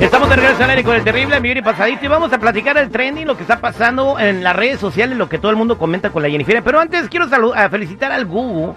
[0.00, 2.78] Estamos de regreso al aire con el terrible millón y pasadito y vamos a platicar
[2.78, 5.76] el trending, lo que está pasando en las redes sociales, lo que todo el mundo
[5.76, 6.62] comenta con la Jennifer.
[6.62, 8.76] Pero antes quiero a felicitar al Gugu.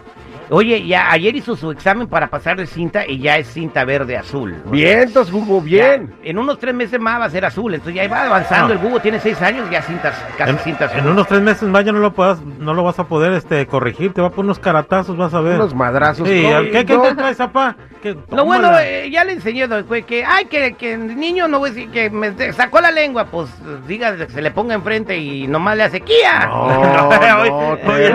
[0.50, 4.18] Oye, ya ayer hizo su examen para pasar de cinta y ya es cinta verde
[4.18, 4.54] azul.
[4.66, 6.14] Vientos, Hugo, ya bien.
[6.24, 8.68] en unos tres meses más va a ser azul, entonces ya va avanzando.
[8.68, 8.74] No.
[8.74, 11.00] El Gugu tiene seis años, ya cintas, casi En, cinta azul.
[11.00, 13.66] en unos tres meses más ya no lo puedas, no lo vas a poder este
[13.66, 15.56] corregir, te va a poner unos caratazos, vas a ver.
[15.56, 16.28] Unos madrazos.
[16.28, 17.04] Sí, ¿qué, qué, no.
[17.04, 17.78] qué traes, papá?
[18.02, 19.68] ¿Qué- Lo bueno, eh, ya le enseñé
[20.08, 23.26] que, ay, que, que el niño no voy a decir que me sacó la lengua,
[23.26, 23.50] pues
[23.88, 26.48] diga que se le ponga enfrente y nomás le hace ¡Kia!
[26.48, 27.10] No, no,
[27.94, 28.10] Oye,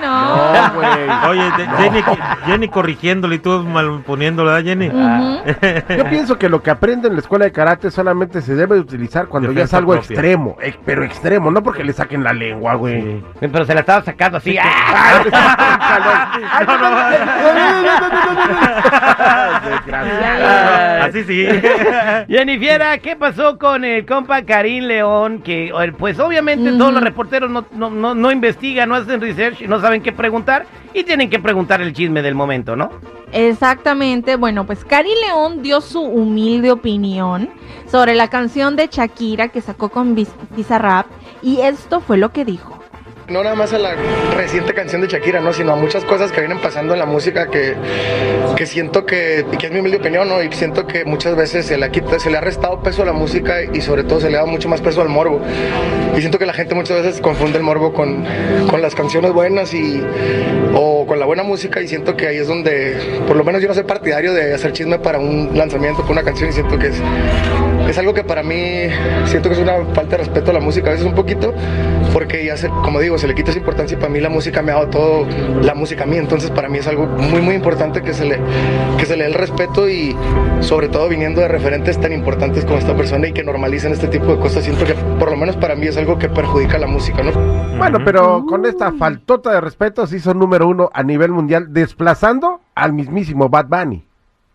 [0.00, 0.16] no.
[0.52, 0.88] No, güey.
[1.30, 2.02] Oye, de- Jenny,
[2.46, 4.90] Jenny corrigiéndole y tú mal poniéndole, ¿verdad, Jenny?
[5.96, 9.26] Yo pienso que lo que aprende en la escuela de karate solamente se debe utilizar
[9.26, 10.14] cuando ya es algo propia.
[10.14, 13.02] extremo, ex- pero extremo, no porque le saquen la lengua, güey.
[13.02, 13.24] Sí.
[13.40, 14.56] Pero se la estaba sacando así.
[14.62, 15.22] ¡ah!
[21.02, 21.46] Así sí.
[22.28, 25.40] Jennifiera, ¿qué pasó con el compa Karim León?
[25.42, 29.68] Que pues obviamente todos los reporteros no, no, no, no investigan, no hacen research y
[29.68, 32.90] no saben qué preguntar y tienen que preguntar el chisme del momento, ¿no?
[33.32, 37.48] Exactamente, bueno, pues Cari León dio su humilde opinión
[37.90, 41.06] sobre la canción de Shakira que sacó con Biz- Bizarrap
[41.42, 42.81] y esto fue lo que dijo.
[43.28, 43.94] No nada más a la
[44.36, 45.52] reciente canción de Shakira, ¿no?
[45.52, 47.74] Sino a muchas cosas que vienen pasando en la música que,
[48.56, 50.42] que siento que, que es mi humilde opinión, ¿no?
[50.42, 53.06] Y siento que muchas veces se le, ha quita- se le ha restado peso a
[53.06, 55.40] la música y sobre todo se le da mucho más peso al morbo.
[56.16, 58.24] Y siento que la gente muchas veces confunde el morbo con,
[58.68, 60.02] con las canciones buenas y,
[60.74, 62.96] o con la buena música y siento que ahí es donde,
[63.26, 66.22] por lo menos yo no soy partidario de hacer chisme para un lanzamiento, para una
[66.22, 66.96] canción y siento que es,
[67.88, 68.86] es algo que para mí
[69.26, 71.52] siento que es una falta de respeto a la música, a veces un poquito,
[72.12, 74.62] porque ya se, como digo, se le quita esa importancia y para mí la música
[74.62, 75.26] me ha dado todo,
[75.62, 78.38] la música a mí, entonces para mí es algo muy muy importante que se le,
[78.98, 80.16] que se le dé el respeto y
[80.60, 84.26] sobre todo viniendo de referentes tan importantes como esta persona y que normalicen este tipo
[84.26, 86.86] de cosas, siento que por lo menos para mí es algo que perjudica a la
[86.86, 87.32] música, ¿no?
[87.78, 92.60] Bueno, pero con esta faltota de respeto sí son número uno a nivel mundial, desplazando
[92.74, 94.04] al mismísimo Bad Bunny.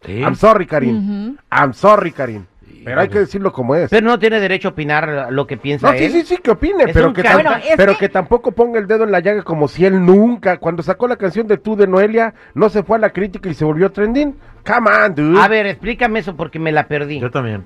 [0.05, 0.19] Sí.
[0.19, 1.37] I'm sorry, Karim.
[1.51, 2.45] I'm sorry, Karim.
[2.87, 3.89] Pero hay que decirlo como es.
[3.89, 6.11] Pero no tiene derecho a opinar lo que piensa No, sí, él.
[6.11, 8.09] sí, sí, que opine, Es pero, que, tam- Bueno, pero que- que...
[8.09, 11.47] tampoco ponga el dedo en la llaga como si él nunca, cuando sacó la canción
[11.47, 14.35] de Tú de Noelia, no se fue a la crítica y se volvió trending.
[14.65, 15.39] Come on, dude.
[15.39, 17.19] A ver, explícame eso porque me la perdí.
[17.19, 17.65] Yo también.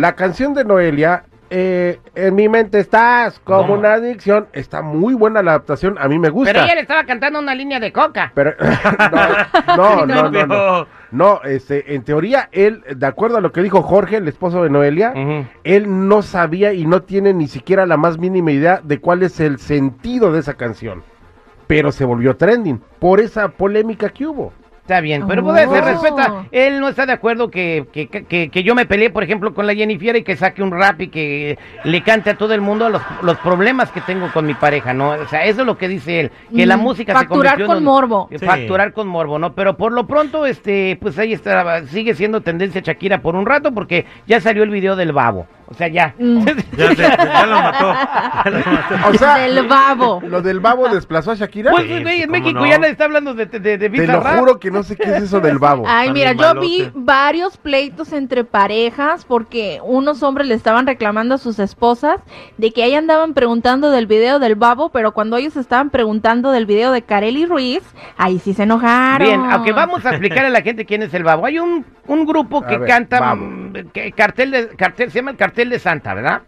[0.00, 4.46] La canción de Noelia, eh, en mi mente estás como una adicción.
[4.52, 6.52] Está muy buena la adaptación, a mí me gusta.
[6.52, 8.30] Pero ella le estaba cantando una línea de coca.
[8.34, 8.54] Pero
[9.76, 10.46] no, no, no, no, no.
[10.46, 11.00] No.
[11.10, 14.70] No, este, en teoría, él, de acuerdo a lo que dijo Jorge, el esposo de
[14.70, 15.12] Noelia,
[15.64, 19.40] él no sabía y no tiene ni siquiera la más mínima idea de cuál es
[19.40, 21.02] el sentido de esa canción.
[21.66, 24.52] Pero se volvió trending por esa polémica que hubo.
[24.82, 25.44] Está bien, pero Oh.
[25.52, 26.46] pues, se respeta.
[26.50, 29.66] Él no está de acuerdo que, que, que, que yo me peleé, por ejemplo, con
[29.66, 32.88] la Jennifer y que saque un rap y que le cante a todo el mundo
[32.88, 35.10] los, los problemas que tengo con mi pareja, ¿no?
[35.10, 37.66] O sea, eso es lo que dice él, que la Mm, música facturar se convirtió
[37.66, 38.28] con en un- morbo.
[38.32, 38.46] eh, Sí.
[38.46, 39.52] Facturar con morbo, ¿no?
[39.54, 43.72] Pero por lo pronto, este, pues ahí está, sigue siendo tendencia Shakira por un rato
[43.72, 45.46] porque ya salió el video del babo.
[45.70, 46.14] O sea, ya.
[46.18, 46.44] Mm.
[46.76, 47.92] Ya, se- ya lo mató.
[48.44, 49.08] Ya lo mató.
[49.10, 50.20] O sea, Del babo.
[50.26, 51.70] lo del babo desplazó a Shakira.
[51.70, 52.66] Pues, Sí, güey, en ¿cómo México no?
[52.66, 55.22] ya nadie está hablando de, de, de, Te lo juro que no sé qué es
[55.24, 55.84] eso del babo.
[55.86, 61.34] Ay, También mira, yo vi varios pleitos entre parejas porque unos hombres le estaban reclamando
[61.36, 62.20] a sus esposas
[62.58, 66.66] de que ahí andaban preguntando del video del babo, pero cuando ellos estaban preguntando del
[66.66, 67.82] video de Kareli Ruiz,
[68.16, 69.26] ahí sí se enojaron.
[69.26, 71.46] Bien, aunque vamos a explicarle a la gente quién es el babo.
[71.46, 73.59] Hay un, un grupo que ver, canta, Babo.
[73.92, 76.42] Que- cartel de, cartel, se llama el Cartel de Santa, ¿verdad?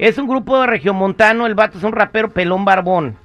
[0.00, 3.16] Es un grupo de regiomontano, el vato es un rapero pelón barbón.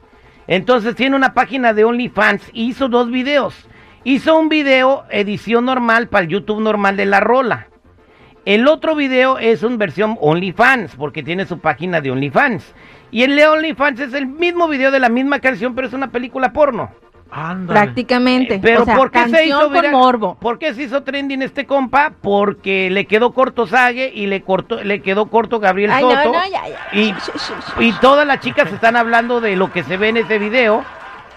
[0.47, 3.67] Entonces tiene una página de OnlyFans y hizo dos videos.
[4.03, 7.67] Hizo un video edición normal para el YouTube normal de la rola.
[8.43, 12.73] El otro video es una versión OnlyFans, porque tiene su página de OnlyFans.
[13.11, 16.09] Y el de OnlyFans es el mismo video de la misma canción, pero es una
[16.09, 16.89] película porno.
[17.67, 18.55] Prácticamente.
[18.55, 19.91] Eh, Pero o sea, ¿por qué se hizo con viral?
[19.91, 20.35] morbo.
[20.35, 22.11] ¿Por qué se hizo trending este compa?
[22.21, 26.33] Porque le quedó corto Sague y le cortó, le quedó corto Gabriel Ay, no, Soto.
[26.33, 26.99] no, ya, ya.
[26.99, 27.15] Y,
[27.79, 30.83] y todas las chicas están hablando de lo que se ve en ese video.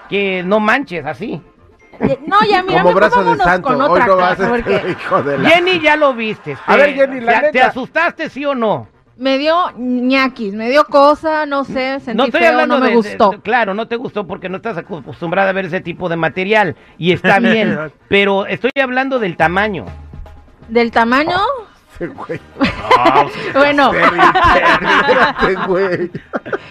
[0.08, 1.40] Que no manches, así.
[2.26, 3.68] No, ya mira, Como brazo de vámonos santo.
[3.68, 5.48] con Hoy otra no vas cosa, a porque hijo de la...
[5.48, 6.56] Jenny ya lo viste.
[6.66, 8.88] A ¿Te- ver, Jenny, la te- ¿Te asustaste, sí o no?
[9.16, 12.90] Me dio ñaquis, me dio cosa, no sé, sentí no estoy feo, hablando no me
[12.90, 13.30] de, gustó.
[13.30, 16.74] de- claro, no te gustó porque no estás acostumbrada a ver ese tipo de material
[16.98, 17.78] y está bien,
[18.08, 19.86] pero estoy hablando del tamaño.
[20.68, 21.36] ¿Del tamaño?
[21.98, 22.40] Sí, güey.
[23.54, 24.18] bueno, Terry,
[24.52, 26.10] Terry, espérate, güey.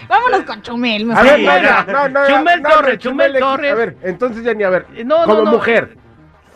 [0.06, 1.10] vámonos con Chumel.
[1.12, 1.84] A ver, no, ya.
[1.86, 3.38] no, no, no, Chumel no, Torres, no, Chumel.
[3.38, 3.72] Torres.
[3.72, 5.60] A ver, entonces, Jenny, a ver, No, no,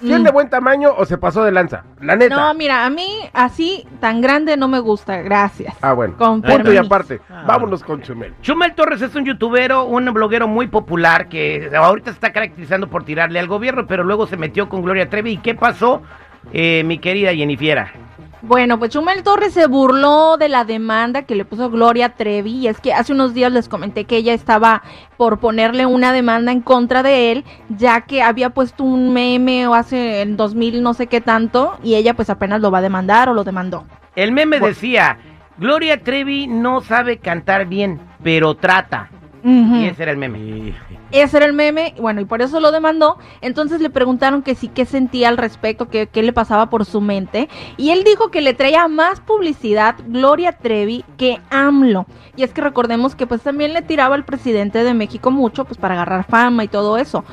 [0.01, 0.07] no.
[0.07, 1.85] mujer, ¿tiene buen tamaño o se pasó de lanza?
[2.01, 2.37] La neta.
[2.37, 5.75] No, mira, a mí así tan grande no me gusta, gracias.
[5.83, 6.17] ah, bueno.
[6.17, 6.87] Con Punto y permiso.
[6.87, 7.21] aparte.
[7.29, 7.45] Ah.
[7.47, 8.35] Vámonos con Chumel.
[8.43, 13.05] Chumel Torres es un youtubero, un bloguero muy popular que ahorita se está caracterizando por
[13.05, 15.33] tirarle al gobierno, pero luego se metió con Gloria Trevi.
[15.33, 16.03] ¿Y qué pasó,
[16.53, 17.93] eh, mi querida Jennifiera?
[18.41, 22.69] Bueno, pues Chumel Torres se burló de la demanda que le puso Gloria Trevi y
[22.69, 24.83] es que hace unos días les comenté que ella estaba
[25.17, 29.75] por ponerle una demanda en contra de él, ya que había puesto un meme o
[29.75, 33.29] hace en 2000 no sé qué tanto y ella pues apenas lo va a demandar
[33.29, 33.85] o lo demandó.
[34.15, 35.19] El meme decía,
[35.59, 39.11] Gloria Trevi no sabe cantar bien, pero trata.
[39.49, 40.39] Y ese era el meme.
[40.39, 40.75] Y-
[41.11, 43.17] Ese era el meme, bueno, y por eso lo demandó.
[43.41, 47.01] Entonces le preguntaron que sí, qué sentía al respecto, qué, qué le pasaba por su
[47.01, 47.49] mente.
[47.77, 52.07] Y él dijo que le traía más publicidad Gloria Trevi que AMLO.
[52.37, 55.79] Y es que recordemos que pues también le tiraba al presidente de México mucho, pues
[55.79, 57.25] para agarrar fama y todo eso.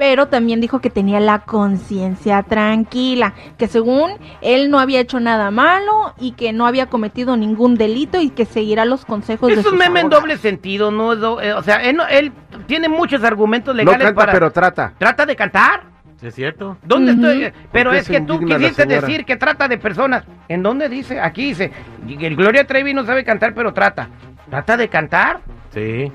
[0.00, 5.50] Pero también dijo que tenía la conciencia tranquila, que según él no había hecho nada
[5.50, 9.66] malo y que no había cometido ningún delito y que seguirá los consejos de Es
[9.66, 12.32] un meme en doble sentido, no es do- eh, o sea, él, no- él
[12.66, 14.32] tiene muchos argumentos No legales canta, para...
[14.32, 14.94] pero trata.
[14.96, 15.82] ¿Trata de cantar?
[16.18, 16.78] ¿Sí ¿Es cierto?
[16.82, 17.52] ¿Dónde estoy?
[17.70, 20.24] Pero ¿Por qué es que tú quisiste decir que trata de personas.
[20.48, 21.20] ¿En dónde dice?
[21.20, 21.72] Aquí dice.
[22.08, 24.08] el Gloria Trevi no sabe cantar, pero trata.
[24.48, 25.40] ¿Trata de cantar?
[25.74, 26.10] Sí.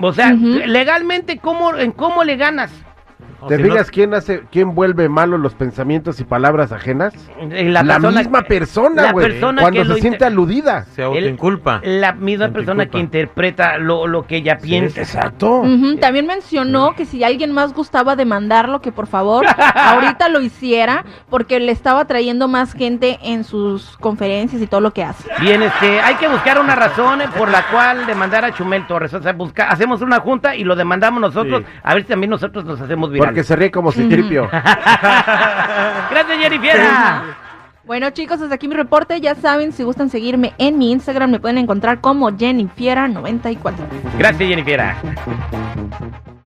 [0.00, 2.72] O sea, legalmente, ¿cómo, ¿en cómo le ganas?
[3.46, 7.14] ¿Te si no- quién hace, quién vuelve malo los pensamientos y palabras ajenas?
[7.38, 9.28] Eh, La, persona- misma persona, la güey.
[9.30, 10.84] persona Cuando que se siente inter- aludida.
[10.94, 11.80] Se autoinculpa.
[11.84, 15.00] La misma persona que interpreta lo, lo que ella piensa.
[15.00, 15.62] Exacto.
[16.00, 19.44] También mencionó que si alguien más gustaba demandarlo, que por favor
[19.74, 24.92] ahorita lo hiciera, porque le estaba trayendo más gente en sus conferencias y todo lo
[24.92, 25.28] que hace.
[25.40, 29.14] Bien, este, hay que buscar una razón eh, por la cual demandar a Chumel Torres.
[29.14, 31.62] O sea, busca, hacemos una junta y lo demandamos nosotros.
[31.64, 31.72] Sí.
[31.82, 34.48] A ver si también nosotros nos hacemos Porque se ríe como citripio.
[34.50, 36.80] Gracias, Jennifer.
[37.84, 39.20] Bueno chicos, hasta aquí mi reporte.
[39.20, 43.74] Ya saben, si gustan seguirme en mi Instagram, me pueden encontrar como Jennifiera94.
[44.18, 44.94] Gracias, Jennifer.